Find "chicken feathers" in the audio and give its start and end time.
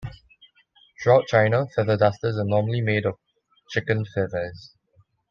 3.69-4.71